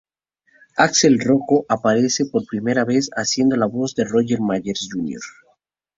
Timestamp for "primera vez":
2.47-3.11